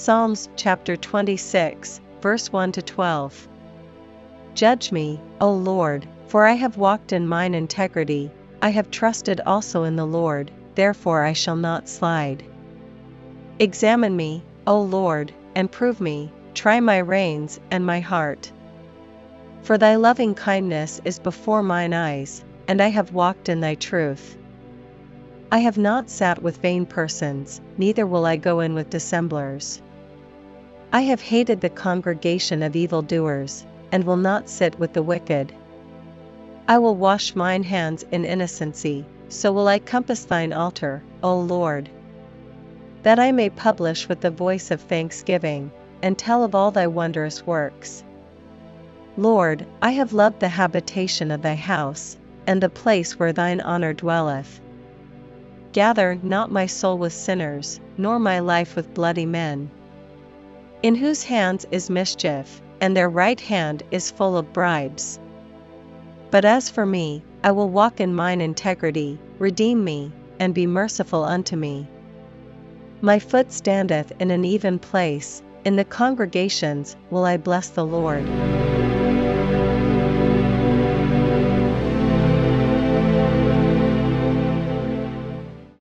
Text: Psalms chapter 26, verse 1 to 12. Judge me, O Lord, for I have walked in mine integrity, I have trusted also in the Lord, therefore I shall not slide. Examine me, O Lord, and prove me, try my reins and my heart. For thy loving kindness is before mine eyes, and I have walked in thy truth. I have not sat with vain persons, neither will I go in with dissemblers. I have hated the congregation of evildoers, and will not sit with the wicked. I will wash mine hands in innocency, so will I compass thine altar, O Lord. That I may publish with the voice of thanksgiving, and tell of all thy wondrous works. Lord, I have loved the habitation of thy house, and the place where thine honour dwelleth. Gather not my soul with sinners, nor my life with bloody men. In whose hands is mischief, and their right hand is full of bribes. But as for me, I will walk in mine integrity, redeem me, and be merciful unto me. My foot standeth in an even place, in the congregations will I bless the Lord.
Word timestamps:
Psalms 0.00 0.48
chapter 0.54 0.96
26, 0.96 2.00
verse 2.22 2.52
1 2.52 2.72
to 2.72 2.80
12. 2.80 3.48
Judge 4.54 4.92
me, 4.92 5.20
O 5.40 5.52
Lord, 5.52 6.06
for 6.28 6.46
I 6.46 6.52
have 6.52 6.78
walked 6.78 7.12
in 7.12 7.26
mine 7.26 7.52
integrity, 7.52 8.30
I 8.62 8.70
have 8.70 8.92
trusted 8.92 9.40
also 9.44 9.82
in 9.82 9.96
the 9.96 10.06
Lord, 10.06 10.52
therefore 10.76 11.24
I 11.24 11.32
shall 11.32 11.56
not 11.56 11.88
slide. 11.88 12.44
Examine 13.58 14.16
me, 14.16 14.44
O 14.68 14.80
Lord, 14.80 15.32
and 15.56 15.70
prove 15.70 16.00
me, 16.00 16.32
try 16.54 16.78
my 16.78 16.98
reins 16.98 17.58
and 17.70 17.84
my 17.84 17.98
heart. 17.98 18.52
For 19.62 19.76
thy 19.76 19.96
loving 19.96 20.34
kindness 20.36 21.00
is 21.04 21.18
before 21.18 21.62
mine 21.62 21.92
eyes, 21.92 22.44
and 22.68 22.80
I 22.80 22.88
have 22.88 23.12
walked 23.12 23.48
in 23.48 23.60
thy 23.60 23.74
truth. 23.74 24.38
I 25.50 25.58
have 25.58 25.76
not 25.76 26.08
sat 26.08 26.40
with 26.40 26.62
vain 26.62 26.86
persons, 26.86 27.60
neither 27.76 28.06
will 28.06 28.24
I 28.24 28.36
go 28.36 28.60
in 28.60 28.74
with 28.74 28.90
dissemblers. 28.90 29.82
I 30.90 31.02
have 31.02 31.20
hated 31.20 31.60
the 31.60 31.68
congregation 31.68 32.62
of 32.62 32.74
evildoers, 32.74 33.66
and 33.92 34.04
will 34.04 34.16
not 34.16 34.48
sit 34.48 34.78
with 34.78 34.94
the 34.94 35.02
wicked. 35.02 35.52
I 36.66 36.78
will 36.78 36.96
wash 36.96 37.36
mine 37.36 37.62
hands 37.62 38.06
in 38.10 38.24
innocency, 38.24 39.04
so 39.28 39.52
will 39.52 39.68
I 39.68 39.80
compass 39.80 40.24
thine 40.24 40.54
altar, 40.54 41.02
O 41.22 41.38
Lord. 41.40 41.90
That 43.02 43.18
I 43.18 43.32
may 43.32 43.50
publish 43.50 44.08
with 44.08 44.22
the 44.22 44.30
voice 44.30 44.70
of 44.70 44.80
thanksgiving, 44.80 45.70
and 46.02 46.16
tell 46.16 46.42
of 46.42 46.54
all 46.54 46.70
thy 46.70 46.86
wondrous 46.86 47.46
works. 47.46 48.02
Lord, 49.18 49.66
I 49.82 49.90
have 49.90 50.14
loved 50.14 50.40
the 50.40 50.48
habitation 50.48 51.30
of 51.30 51.42
thy 51.42 51.54
house, 51.54 52.16
and 52.46 52.62
the 52.62 52.70
place 52.70 53.18
where 53.18 53.34
thine 53.34 53.60
honour 53.60 53.92
dwelleth. 53.92 54.58
Gather 55.72 56.18
not 56.22 56.50
my 56.50 56.64
soul 56.64 56.96
with 56.96 57.12
sinners, 57.12 57.78
nor 57.98 58.18
my 58.18 58.38
life 58.38 58.74
with 58.74 58.94
bloody 58.94 59.26
men. 59.26 59.70
In 60.80 60.94
whose 60.94 61.24
hands 61.24 61.66
is 61.72 61.90
mischief, 61.90 62.62
and 62.80 62.96
their 62.96 63.08
right 63.08 63.40
hand 63.40 63.82
is 63.90 64.12
full 64.12 64.36
of 64.36 64.52
bribes. 64.52 65.18
But 66.30 66.44
as 66.44 66.70
for 66.70 66.86
me, 66.86 67.24
I 67.42 67.50
will 67.50 67.68
walk 67.68 68.00
in 68.00 68.14
mine 68.14 68.40
integrity, 68.40 69.18
redeem 69.40 69.82
me, 69.82 70.12
and 70.38 70.54
be 70.54 70.68
merciful 70.68 71.24
unto 71.24 71.56
me. 71.56 71.88
My 73.00 73.18
foot 73.18 73.50
standeth 73.50 74.12
in 74.20 74.30
an 74.30 74.44
even 74.44 74.78
place, 74.78 75.42
in 75.64 75.74
the 75.74 75.84
congregations 75.84 76.96
will 77.10 77.24
I 77.24 77.38
bless 77.38 77.70
the 77.70 77.84
Lord. 77.84 78.24